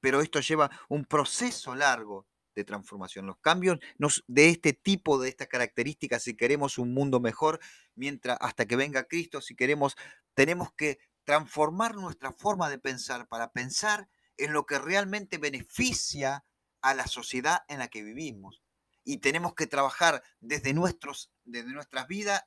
pero 0.00 0.20
esto 0.20 0.40
lleva 0.40 0.70
un 0.88 1.04
proceso 1.04 1.74
largo 1.74 2.26
de 2.58 2.64
transformación. 2.64 3.26
Los 3.26 3.38
cambios 3.38 3.78
de 4.26 4.48
este 4.48 4.72
tipo, 4.72 5.20
de 5.20 5.28
estas 5.28 5.46
características, 5.46 6.24
si 6.24 6.34
queremos 6.34 6.76
un 6.76 6.92
mundo 6.92 7.20
mejor, 7.20 7.60
mientras 7.94 8.36
hasta 8.40 8.66
que 8.66 8.74
venga 8.74 9.04
Cristo, 9.04 9.40
si 9.40 9.54
queremos, 9.54 9.96
tenemos 10.34 10.72
que 10.72 10.98
transformar 11.24 11.94
nuestra 11.94 12.32
forma 12.32 12.68
de 12.68 12.78
pensar 12.78 13.28
para 13.28 13.52
pensar 13.52 14.08
en 14.36 14.52
lo 14.52 14.66
que 14.66 14.78
realmente 14.78 15.38
beneficia 15.38 16.44
a 16.80 16.94
la 16.94 17.06
sociedad 17.06 17.62
en 17.68 17.78
la 17.78 17.88
que 17.88 18.02
vivimos. 18.02 18.60
Y 19.04 19.18
tenemos 19.18 19.54
que 19.54 19.68
trabajar 19.68 20.22
desde, 20.40 20.74
nuestros, 20.74 21.30
desde 21.44 21.72
nuestras 21.72 22.08
vidas 22.08 22.42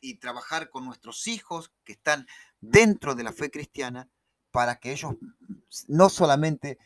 y 0.00 0.18
trabajar 0.18 0.70
con 0.70 0.84
nuestros 0.84 1.26
hijos 1.26 1.72
que 1.82 1.92
están 1.92 2.28
dentro 2.60 3.16
de 3.16 3.24
la 3.24 3.32
fe 3.32 3.50
cristiana 3.50 4.08
para 4.52 4.76
que 4.78 4.92
ellos 4.92 5.14
no 5.88 6.08
solamente 6.08 6.78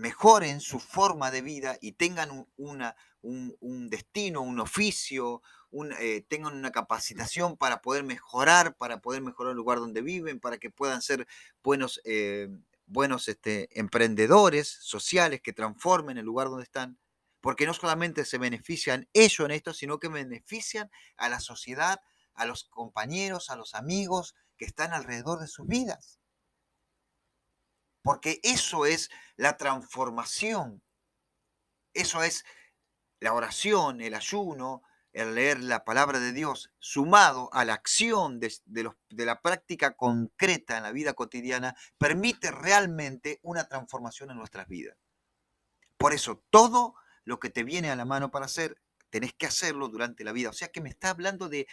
mejoren 0.00 0.60
su 0.60 0.80
forma 0.80 1.30
de 1.30 1.42
vida 1.42 1.76
y 1.80 1.92
tengan 1.92 2.46
un, 2.56 3.90
destino, 3.90 4.40
un 4.40 4.58
oficio, 4.58 5.42
eh, 5.98 6.24
tengan 6.26 6.56
una 6.56 6.72
capacitación 6.72 7.58
para 7.58 7.82
poder 7.82 8.02
mejorar, 8.02 8.76
para 8.76 9.02
poder 9.02 9.20
mejorar 9.20 9.50
el 9.50 9.58
lugar 9.58 9.78
donde 9.78 10.00
viven, 10.00 10.40
para 10.40 10.56
que 10.56 10.70
puedan 10.70 11.02
ser 11.02 11.28
buenos, 11.62 12.00
eh, 12.04 12.48
buenos 12.86 13.28
este, 13.28 13.68
emprendedores 13.78 14.68
sociales 14.68 15.42
que 15.42 15.52
transformen 15.52 16.16
el 16.16 16.24
lugar 16.24 16.48
donde 16.48 16.64
están, 16.64 16.98
porque 17.42 17.66
no 17.66 17.74
solamente 17.74 18.24
se 18.24 18.38
benefician 18.38 19.06
ellos 19.12 19.40
en 19.40 19.50
esto, 19.50 19.74
sino 19.74 20.00
que 20.00 20.08
benefician 20.08 20.90
a 21.18 21.28
la 21.28 21.40
sociedad, 21.40 22.00
a 22.32 22.46
los 22.46 22.64
compañeros, 22.64 23.50
a 23.50 23.56
los 23.56 23.74
amigos 23.74 24.34
que 24.56 24.64
están 24.64 24.94
alrededor 24.94 25.40
de 25.40 25.46
sus 25.46 25.66
vidas. 25.66 26.19
Porque 28.02 28.40
eso 28.42 28.86
es 28.86 29.10
la 29.36 29.56
transformación. 29.56 30.82
Eso 31.92 32.22
es 32.22 32.44
la 33.20 33.34
oración, 33.34 34.00
el 34.00 34.14
ayuno, 34.14 34.82
el 35.12 35.34
leer 35.34 35.60
la 35.60 35.84
palabra 35.84 36.20
de 36.20 36.32
Dios, 36.32 36.70
sumado 36.78 37.50
a 37.52 37.64
la 37.64 37.74
acción 37.74 38.38
de, 38.38 38.52
la 39.08 39.42
práctica 39.42 39.96
concreta 39.96 40.76
en 40.76 40.84
la 40.84 40.92
vida 40.92 41.14
cotidiana, 41.14 41.76
permite 41.98 42.50
realmente 42.50 43.40
una 43.42 43.64
transformación 43.64 44.30
en 44.30 44.38
nuestras 44.38 44.68
vidas. 44.68 44.96
Por 45.96 46.14
eso, 46.14 46.42
todo 46.50 46.94
lo 47.24 47.40
que 47.40 47.50
te 47.50 47.64
viene 47.64 47.90
a 47.90 47.96
la 47.96 48.04
mano 48.04 48.30
para 48.30 48.46
hacer, 48.46 48.80
tenés 49.10 49.34
que 49.34 49.46
hacerlo 49.46 49.88
durante 49.88 50.24
la 50.24 50.32
vida. 50.32 50.50
O 50.50 50.54
sea 50.54 50.68
que 50.68 50.80
me 50.80 50.88
está 50.88 51.10
hablando 51.10 51.48
de 51.48 51.66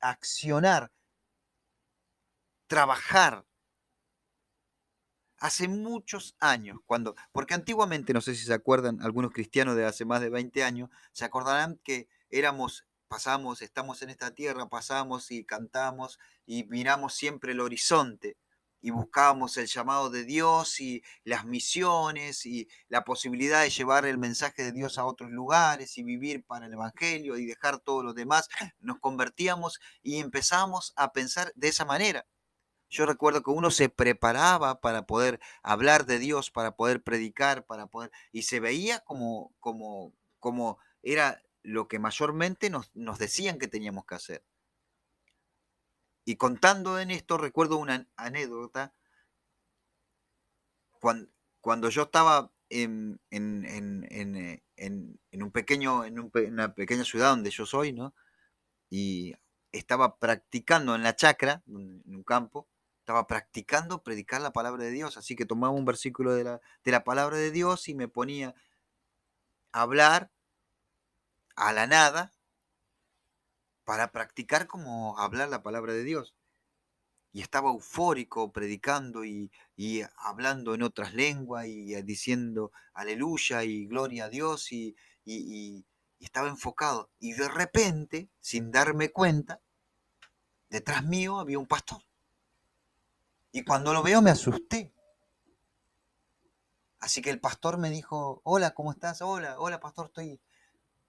accionar, 0.00 0.92
trabajar. 2.66 3.44
Hace 5.42 5.66
muchos 5.66 6.36
años, 6.38 6.78
cuando, 6.86 7.16
porque 7.32 7.54
antiguamente, 7.54 8.12
no 8.12 8.20
sé 8.20 8.36
si 8.36 8.44
se 8.44 8.54
acuerdan, 8.54 9.02
algunos 9.02 9.32
cristianos 9.32 9.74
de 9.74 9.84
hace 9.84 10.04
más 10.04 10.20
de 10.20 10.30
20 10.30 10.62
años, 10.62 10.88
se 11.10 11.24
acordarán 11.24 11.80
que 11.82 12.06
éramos, 12.30 12.86
pasamos, 13.08 13.60
estamos 13.60 14.02
en 14.02 14.10
esta 14.10 14.36
tierra, 14.36 14.68
pasamos 14.68 15.32
y 15.32 15.44
cantamos 15.44 16.20
y 16.46 16.62
miramos 16.66 17.14
siempre 17.14 17.50
el 17.50 17.60
horizonte 17.60 18.36
y 18.80 18.90
buscábamos 18.90 19.56
el 19.56 19.66
llamado 19.66 20.10
de 20.10 20.22
Dios 20.22 20.78
y 20.80 21.02
las 21.24 21.44
misiones 21.44 22.46
y 22.46 22.68
la 22.88 23.02
posibilidad 23.02 23.62
de 23.62 23.70
llevar 23.70 24.06
el 24.06 24.18
mensaje 24.18 24.62
de 24.62 24.70
Dios 24.70 24.96
a 24.96 25.04
otros 25.06 25.32
lugares 25.32 25.98
y 25.98 26.04
vivir 26.04 26.44
para 26.44 26.66
el 26.66 26.72
Evangelio 26.72 27.36
y 27.36 27.46
dejar 27.46 27.80
todos 27.80 28.04
los 28.04 28.14
demás, 28.14 28.48
nos 28.78 29.00
convertíamos 29.00 29.80
y 30.04 30.20
empezamos 30.20 30.92
a 30.94 31.12
pensar 31.12 31.52
de 31.56 31.66
esa 31.66 31.84
manera. 31.84 32.26
Yo 32.92 33.06
recuerdo 33.06 33.42
que 33.42 33.50
uno 33.50 33.70
se 33.70 33.88
preparaba 33.88 34.82
para 34.82 35.06
poder 35.06 35.40
hablar 35.62 36.04
de 36.04 36.18
Dios, 36.18 36.50
para 36.50 36.76
poder 36.76 37.02
predicar, 37.02 37.64
para 37.64 37.86
poder 37.86 38.10
y 38.32 38.42
se 38.42 38.60
veía 38.60 39.00
como 39.00 39.54
como 39.60 40.12
como 40.38 40.78
era 41.02 41.42
lo 41.62 41.88
que 41.88 41.98
mayormente 41.98 42.68
nos, 42.68 42.94
nos 42.94 43.18
decían 43.18 43.58
que 43.58 43.66
teníamos 43.66 44.04
que 44.04 44.14
hacer. 44.14 44.44
Y 46.26 46.36
contando 46.36 46.98
en 47.00 47.10
esto, 47.10 47.38
recuerdo 47.38 47.78
una 47.78 48.06
anécdota. 48.16 48.94
Cuando, 51.00 51.30
cuando 51.62 51.88
yo 51.88 52.02
estaba 52.02 52.52
en, 52.68 53.20
en, 53.30 53.64
en, 54.10 55.18
en 55.30 55.42
un 55.42 55.50
pequeño, 55.50 56.04
en 56.04 56.30
una 56.34 56.74
pequeña 56.74 57.04
ciudad 57.04 57.30
donde 57.30 57.50
yo 57.50 57.64
soy, 57.64 57.94
¿no? 57.94 58.14
Y 58.90 59.34
estaba 59.72 60.18
practicando 60.18 60.94
en 60.94 61.02
la 61.02 61.16
chacra, 61.16 61.62
en 61.66 62.02
un 62.06 62.22
campo, 62.22 62.68
estaba 63.02 63.26
practicando 63.26 64.04
predicar 64.04 64.40
la 64.40 64.52
palabra 64.52 64.84
de 64.84 64.92
Dios. 64.92 65.16
Así 65.16 65.34
que 65.34 65.44
tomaba 65.44 65.72
un 65.72 65.84
versículo 65.84 66.34
de 66.34 66.44
la, 66.44 66.60
de 66.84 66.92
la 66.92 67.02
palabra 67.02 67.36
de 67.36 67.50
Dios 67.50 67.88
y 67.88 67.94
me 67.94 68.06
ponía 68.06 68.54
a 69.72 69.82
hablar 69.82 70.30
a 71.56 71.72
la 71.72 71.88
nada 71.88 72.32
para 73.84 74.12
practicar 74.12 74.68
como 74.68 75.18
hablar 75.18 75.48
la 75.48 75.64
palabra 75.64 75.92
de 75.92 76.04
Dios. 76.04 76.36
Y 77.32 77.40
estaba 77.42 77.70
eufórico 77.70 78.52
predicando 78.52 79.24
y, 79.24 79.50
hablando 80.18 80.74
en 80.74 80.82
otras 80.82 81.12
lenguas 81.12 81.66
y 81.66 81.94
eh, 81.94 82.04
diciendo 82.04 82.70
aleluya 82.94 83.64
y 83.64 83.86
gloria 83.86 84.26
a 84.26 84.28
Dios 84.28 84.70
y, 84.70 84.94
y 85.24 85.84
estaba 86.20 86.48
enfocado. 86.48 87.10
Y 87.18 87.32
de 87.32 87.48
repente, 87.48 88.30
sin 88.40 88.70
darme 88.70 89.10
cuenta, 89.10 89.60
detrás 90.70 91.02
mío 91.04 91.40
había 91.40 91.58
un 91.58 91.66
pastor. 91.66 92.00
Y 93.52 93.64
cuando 93.64 93.92
lo 93.92 94.02
veo 94.02 94.22
me 94.22 94.30
asusté. 94.30 94.92
Así 96.98 97.20
que 97.20 97.30
el 97.30 97.40
pastor 97.40 97.78
me 97.78 97.90
dijo, 97.90 98.40
hola, 98.44 98.72
¿cómo 98.72 98.92
estás? 98.92 99.22
Hola, 99.22 99.56
hola, 99.58 99.80
pastor, 99.80 100.06
estoy, 100.06 100.40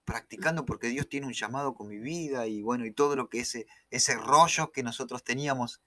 practicando 0.04 0.64
porque 0.64 0.88
Dios 0.88 1.08
tiene 1.08 1.26
un 1.26 1.32
llamado 1.32 1.74
con 1.74 1.88
mi 1.88 1.98
vida 1.98 2.46
y 2.46 2.62
bueno, 2.62 2.86
y 2.86 2.92
todo 2.92 3.16
lo 3.16 3.28
que 3.28 3.40
ese, 3.40 3.66
ese 3.90 4.16
rollo 4.16 4.70
que 4.70 4.82
nosotros 4.82 5.24
teníamos 5.24 5.80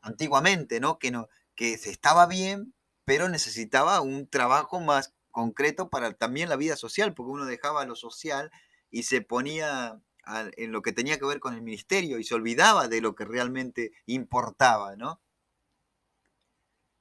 antiguamente, 0.00 0.80
¿no? 0.80 0.98
Que, 0.98 1.10
no, 1.10 1.28
que 1.54 1.76
se 1.76 1.90
estaba 1.90 2.26
bien, 2.26 2.74
pero 3.04 3.28
necesitaba 3.28 4.00
un 4.00 4.28
trabajo 4.28 4.80
más 4.80 5.14
concreto 5.30 5.90
para 5.90 6.12
también 6.12 6.48
la 6.48 6.56
vida 6.56 6.76
social, 6.76 7.14
porque 7.14 7.32
uno 7.32 7.44
dejaba 7.44 7.84
lo 7.84 7.96
social 7.96 8.50
y 8.90 9.04
se 9.04 9.20
ponía 9.20 10.00
en 10.56 10.72
lo 10.72 10.82
que 10.82 10.92
tenía 10.92 11.18
que 11.18 11.26
ver 11.26 11.40
con 11.40 11.54
el 11.54 11.62
ministerio 11.62 12.18
y 12.18 12.24
se 12.24 12.34
olvidaba 12.34 12.88
de 12.88 13.00
lo 13.00 13.14
que 13.14 13.24
realmente 13.24 13.92
importaba, 14.06 14.96
¿no? 14.96 15.20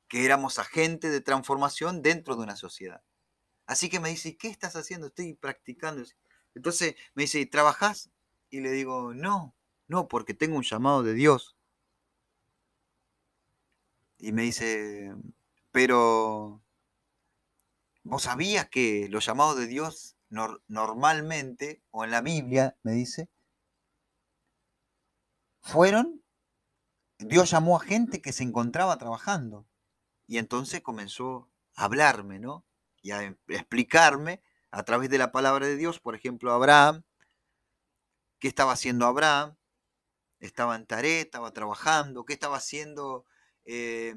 Que 0.10 0.26
éramos 0.26 0.60
agentes 0.60 1.12
de 1.12 1.22
transformación 1.22 2.02
dentro 2.02 2.36
de 2.36 2.44
una 2.44 2.58
sociedad. 2.58 3.02
Así 3.66 3.90
que 3.90 4.02
me 4.02 4.10
dice, 4.10 4.36
¿qué 4.36 4.50
estás 4.50 4.76
haciendo? 4.76 5.08
Estoy 5.08 5.36
practicando. 5.36 6.04
Entonces 6.56 6.96
me 7.14 7.24
dice, 7.24 7.46
¿trabajás? 7.46 8.10
Y 8.50 8.60
le 8.60 8.72
digo, 8.72 9.14
no, 9.14 9.56
no, 9.88 10.08
porque 10.08 10.34
tengo 10.34 10.58
un 10.58 10.64
llamado 10.64 11.04
de 11.04 11.14
Dios. 11.14 11.56
Y 14.18 14.34
me 14.34 14.42
dice, 14.42 15.14
pero 15.72 16.62
¿vos 18.04 18.24
sabías 18.24 18.68
que 18.70 19.08
los 19.10 19.26
llamados 19.26 19.58
de 19.58 19.68
Dios 19.68 20.18
normalmente, 20.30 21.82
o 21.92 22.04
en 22.04 22.12
la 22.12 22.22
Biblia, 22.22 22.78
me 22.84 22.92
dice, 22.94 23.30
fueron, 25.62 26.24
Dios 27.20 27.52
llamó 27.52 27.78
a 27.78 27.82
gente 27.82 28.22
que 28.22 28.34
se 28.34 28.44
encontraba 28.44 28.98
trabajando. 28.98 29.69
Y 30.30 30.38
entonces 30.38 30.82
comenzó 30.82 31.50
a 31.76 31.86
hablarme, 31.86 32.38
¿no? 32.38 32.64
Y 33.02 33.10
a 33.10 33.36
explicarme 33.48 34.44
a 34.70 34.84
través 34.84 35.10
de 35.10 35.18
la 35.18 35.32
palabra 35.32 35.66
de 35.66 35.76
Dios, 35.76 36.00
por 36.00 36.14
ejemplo, 36.14 36.54
Abraham, 36.54 37.04
¿qué 38.38 38.48
estaba 38.48 38.74
haciendo 38.74 39.08
Abraham? 39.08 39.58
Estaba 40.40 40.76
en 40.76 40.86
Taré, 40.86 41.22
estaba 41.22 41.52
trabajando, 41.52 42.26
¿qué 42.26 42.34
estaba 42.34 42.58
haciendo 42.58 43.26
eh, 43.66 44.14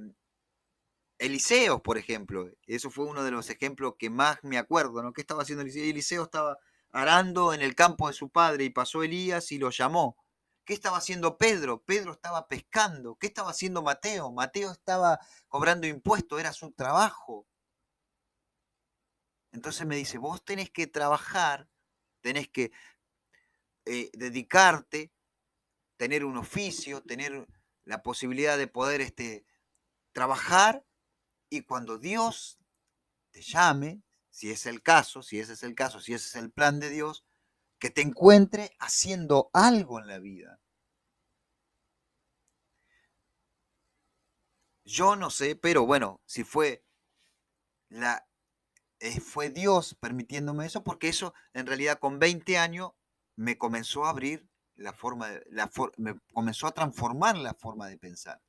Eliseo, 1.17 1.83
por 1.83 1.97
ejemplo? 1.97 2.51
Eso 2.67 2.91
fue 2.91 3.07
uno 3.07 3.25
de 3.25 3.31
los 3.31 3.49
ejemplos 3.49 3.95
que 3.99 4.11
más 4.11 4.37
me 4.43 4.59
acuerdo, 4.59 5.03
¿no? 5.03 5.15
¿Qué 5.15 5.23
estaba 5.23 5.45
haciendo 5.45 5.63
Eliseo? 5.63 5.83
Eliseo 5.83 6.25
estaba 6.25 6.59
arando 6.91 7.55
en 7.55 7.63
el 7.63 7.75
campo 7.75 8.09
de 8.09 8.13
su 8.13 8.29
padre 8.29 8.65
y 8.65 8.71
pasó 8.71 9.03
Elías 9.03 9.51
y 9.51 9.57
lo 9.57 9.71
llamó. 9.71 10.22
¿Qué 10.65 10.75
estaba 10.75 10.99
haciendo 10.99 11.37
Pedro? 11.39 11.83
Pedro 11.83 12.13
estaba 12.13 12.49
pescando. 12.49 13.17
¿Qué 13.17 13.27
estaba 13.27 13.51
haciendo 13.51 13.83
Mateo? 13.83 14.31
Mateo 14.33 14.71
estaba 14.73 15.19
cobrando 15.49 15.87
impuestos, 15.87 16.39
era 16.41 16.53
su 16.53 16.73
trabajo. 16.73 17.47
Entonces 19.51 19.87
me 19.87 19.97
dice, 19.97 20.19
vos 20.19 20.45
tenés 20.45 20.71
que 20.71 20.87
trabajar 20.87 21.69
tenés 22.23 22.49
que 22.49 22.73
eh, 23.85 24.11
dedicarte, 24.15 25.13
tener 25.99 26.25
un 26.25 26.39
oficio, 26.39 27.03
tener 27.03 27.47
la 27.85 28.03
posibilidad 28.03 28.57
de 28.57 28.69
poder 28.69 29.03
este, 29.03 29.45
trabajar 30.13 30.87
y 31.51 31.63
cuando 31.63 31.99
Dios 31.99 32.59
te 33.31 33.43
llame, 33.43 34.03
si 34.31 34.51
es 34.51 34.65
el 34.65 34.83
caso, 34.83 35.23
si 35.23 35.39
ese 35.39 35.53
es 35.53 35.63
el 35.63 35.75
caso, 35.75 36.01
si 36.01 36.15
ese 36.15 36.27
es 36.27 36.37
el 36.37 36.51
plan 36.51 36.81
de 36.81 36.89
Dios, 36.89 37.25
que 37.83 37.91
te 37.91 38.01
encuentre 38.01 38.71
haciendo 38.79 39.51
algo 39.53 39.99
en 39.99 40.07
la 40.07 40.21
vida. 40.21 40.61
Yo 44.85 45.17
no 45.17 45.31
sé, 45.31 45.57
pero 45.57 45.85
bueno, 45.85 46.21
si 46.25 46.45
fue 46.45 46.85
la 47.89 48.25
eh, 49.01 49.19
fue 49.19 49.51
Dios 49.51 49.97
permitiéndome 49.97 50.65
eso, 50.65 50.85
porque 50.85 51.09
eso 51.09 51.35
en 51.55 51.67
realidad 51.67 51.99
con 51.99 52.21
20 52.21 52.57
años 52.57 52.93
me 53.35 53.59
comenzó 53.59 54.05
a 54.05 54.11
abrir 54.11 54.49
la 54.77 54.93
forma, 54.93 55.29
la 55.51 55.69
me 55.97 56.21
comenzó 56.33 56.69
a 56.69 56.73
transformar 56.75 57.37
la 57.37 57.55
forma 57.55 57.89
de 57.89 57.99
pensar. 57.99 58.41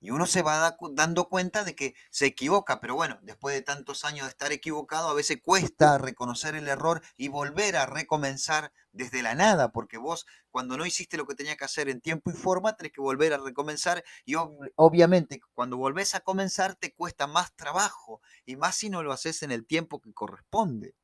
Y 0.00 0.10
uno 0.10 0.26
se 0.26 0.42
va 0.42 0.76
dando 0.92 1.28
cuenta 1.28 1.64
de 1.64 1.74
que 1.74 1.94
se 2.10 2.26
equivoca, 2.26 2.80
pero 2.80 2.94
bueno, 2.94 3.18
después 3.22 3.54
de 3.54 3.62
tantos 3.62 4.04
años 4.04 4.26
de 4.26 4.30
estar 4.30 4.52
equivocado, 4.52 5.08
a 5.08 5.14
veces 5.14 5.40
cuesta 5.42 5.98
reconocer 5.98 6.54
el 6.54 6.68
error 6.68 7.02
y 7.16 7.26
volver 7.28 7.76
a 7.76 7.86
recomenzar 7.86 8.72
desde 8.92 9.22
la 9.22 9.34
nada, 9.34 9.72
porque 9.72 9.98
vos 9.98 10.26
cuando 10.50 10.76
no 10.76 10.86
hiciste 10.86 11.16
lo 11.16 11.26
que 11.26 11.34
tenías 11.34 11.56
que 11.56 11.64
hacer 11.64 11.88
en 11.88 12.00
tiempo 12.00 12.30
y 12.30 12.34
forma, 12.34 12.76
tenés 12.76 12.92
que 12.92 13.00
volver 13.00 13.32
a 13.32 13.38
recomenzar 13.38 14.04
y 14.24 14.34
obviamente 14.76 15.40
cuando 15.54 15.76
volvés 15.76 16.14
a 16.14 16.20
comenzar 16.20 16.76
te 16.76 16.94
cuesta 16.94 17.26
más 17.26 17.54
trabajo 17.56 18.20
y 18.44 18.56
más 18.56 18.76
si 18.76 18.90
no 18.90 19.02
lo 19.02 19.12
haces 19.12 19.42
en 19.42 19.50
el 19.50 19.66
tiempo 19.66 20.00
que 20.00 20.12
corresponde. 20.12 20.94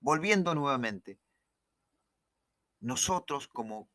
Volviendo 0.00 0.54
nuevamente, 0.54 1.20
nosotros 2.80 3.48
como, 3.48 3.90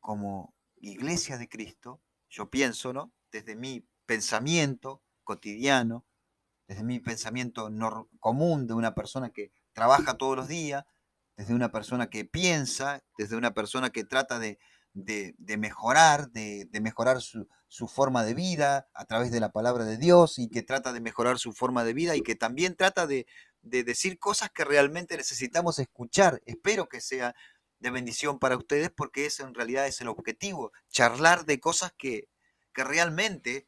como 0.00 0.55
iglesia 0.76 1.38
de 1.38 1.48
Cristo, 1.48 2.00
yo 2.28 2.50
pienso, 2.50 2.92
¿no? 2.92 3.12
Desde 3.30 3.56
mi 3.56 3.86
pensamiento 4.06 5.02
cotidiano, 5.24 6.06
desde 6.68 6.84
mi 6.84 6.98
pensamiento 6.98 7.70
común 8.20 8.66
de 8.66 8.74
una 8.74 8.94
persona 8.94 9.30
que 9.30 9.52
trabaja 9.72 10.14
todos 10.14 10.36
los 10.36 10.48
días, 10.48 10.84
desde 11.36 11.54
una 11.54 11.70
persona 11.70 12.08
que 12.08 12.24
piensa, 12.24 13.04
desde 13.18 13.36
una 13.36 13.52
persona 13.52 13.90
que 13.90 14.04
trata 14.04 14.38
de, 14.38 14.58
mejorar, 15.58 16.30
de, 16.30 16.68
mejorar 16.80 17.20
su, 17.20 17.46
su, 17.68 17.88
forma 17.88 18.24
de 18.24 18.34
vida 18.34 18.88
a 18.94 19.04
través 19.04 19.30
de 19.30 19.40
la 19.40 19.52
palabra 19.52 19.84
de 19.84 19.98
Dios 19.98 20.38
y 20.38 20.48
que 20.48 20.62
trata 20.62 20.92
de 20.92 21.00
mejorar 21.00 21.38
su 21.38 21.52
forma 21.52 21.84
de 21.84 21.92
vida 21.92 22.16
y 22.16 22.22
que 22.22 22.34
también 22.34 22.74
trata 22.74 23.06
de, 23.06 23.26
decir 23.62 24.18
cosas 24.18 24.50
que 24.50 24.64
realmente 24.64 25.16
necesitamos 25.16 25.78
escuchar. 25.78 26.40
Espero 26.46 26.88
que 26.88 27.00
sea 27.00 27.34
de 27.78 27.90
bendición 27.90 28.38
para 28.38 28.56
ustedes 28.56 28.90
porque 28.90 29.26
eso 29.26 29.46
en 29.46 29.54
realidad 29.54 29.86
es 29.86 30.00
el 30.00 30.08
objetivo, 30.08 30.72
charlar 30.88 31.44
de 31.44 31.60
cosas 31.60 31.92
que, 31.96 32.28
realmente 32.74 33.66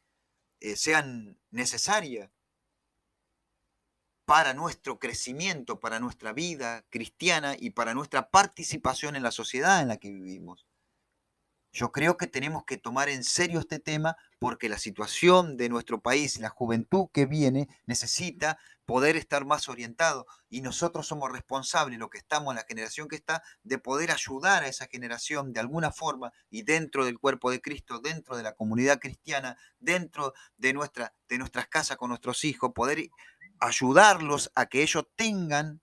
eh, 0.59 0.75
sean 0.75 1.39
necesarias 1.49 2.29
para 4.25 4.53
nuestro 4.53 4.99
crecimiento, 4.99 5.79
para 5.79 5.99
nuestra 5.99 6.31
vida 6.31 6.85
cristiana 6.91 7.55
y 7.57 7.71
para 7.71 7.95
nuestra 7.95 8.29
participación 8.29 9.15
en 9.15 9.23
la 9.23 9.31
sociedad 9.31 9.81
en 9.81 9.87
la 9.87 9.97
que 9.97 10.11
vivimos. 10.11 10.67
Yo 11.71 11.91
creo 11.91 12.17
que 12.17 12.27
tenemos 12.27 12.63
que 12.65 12.77
tomar 12.77 13.09
en 13.09 13.23
serio 13.23 13.59
este 13.59 13.79
tema 13.79 14.17
porque 14.37 14.69
la 14.69 14.77
situación 14.77 15.57
de 15.57 15.69
nuestro 15.69 16.01
país, 16.01 16.39
la 16.39 16.49
juventud 16.49 17.07
que 17.11 17.25
viene, 17.25 17.67
necesita 17.87 18.59
poder 18.89 19.17
estar 19.17 19.45
más 19.45 19.69
orientado 19.69 20.25
y 20.49 20.61
nosotros 20.61 21.05
somos 21.05 21.31
responsables, 21.31 21.99
lo 21.99 22.09
que 22.09 22.17
estamos, 22.17 22.55
la 22.55 22.65
generación 22.67 23.07
que 23.07 23.17
está, 23.17 23.43
de 23.61 23.77
poder 23.77 24.09
ayudar 24.09 24.63
a 24.63 24.67
esa 24.67 24.87
generación 24.87 25.53
de 25.53 25.59
alguna 25.59 25.91
forma 25.91 26.33
y 26.49 26.63
dentro 26.63 27.05
del 27.05 27.19
cuerpo 27.19 27.51
de 27.51 27.61
Cristo, 27.61 27.99
dentro 27.99 28.35
de 28.35 28.41
la 28.41 28.55
comunidad 28.55 28.97
cristiana, 28.97 29.59
dentro 29.77 30.33
de, 30.57 30.73
nuestra, 30.73 31.13
de 31.27 31.37
nuestras 31.37 31.67
casas 31.67 31.97
con 31.97 32.09
nuestros 32.09 32.43
hijos, 32.43 32.71
poder 32.73 33.11
ayudarlos 33.59 34.51
a 34.55 34.65
que 34.65 34.81
ellos 34.81 35.05
tengan 35.15 35.81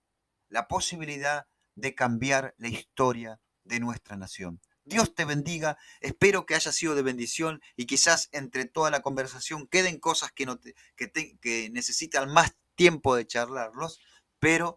la 0.49 0.67
posibilidad 0.67 1.47
de 1.77 1.95
cambiar 1.95 2.57
la 2.59 2.71
historia 2.71 3.39
de 3.63 3.79
nuestra 3.79 4.17
nación. 4.17 4.61
Dios 4.85 5.15
te 5.15 5.25
bendiga, 5.25 5.79
espero 6.01 6.45
que 6.45 6.57
haya 6.57 6.73
sido 6.73 6.97
de 6.97 7.03
bendición 7.03 7.61
y 7.77 7.87
quizás 7.87 8.31
entre 8.33 8.65
toda 8.65 8.91
la 8.91 9.03
conversación 9.03 9.69
queden 9.69 10.01
cosas 10.01 10.33
que, 10.33 10.45
no 10.45 10.59
que, 10.61 11.71
necesitan 11.71 12.33
más 12.33 12.57
tiempo 12.77 13.17
de 13.17 13.27
charlarlos, 13.27 14.01
pero 14.39 14.77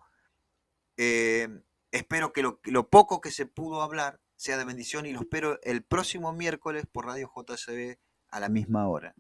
eh, 0.98 1.48
espero 1.92 2.34
que 2.34 2.42
lo, 2.42 2.60
lo, 2.64 2.90
poco 2.90 3.22
que 3.22 3.32
se 3.32 3.46
pudo 3.46 3.82
hablar 3.82 4.20
sea 4.36 4.58
de 4.58 4.66
bendición 4.66 5.06
y 5.06 5.14
lo 5.14 5.20
espero 5.20 5.60
el 5.64 5.84
próximo 5.84 6.34
miércoles 6.34 6.86
por 6.92 7.06
Radio 7.06 7.32
JCB 7.36 7.98
a 8.30 8.40
la 8.40 8.50
misma 8.50 8.88
hora. 8.88 9.14